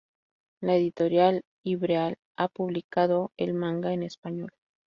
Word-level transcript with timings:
La 0.61 0.73
editorial 0.77 1.43
Ivrea 1.63 2.15
ha 2.35 2.47
publicado 2.47 3.31
el 3.37 3.53
manga 3.53 3.93
en 3.93 4.01
español. 4.01 4.49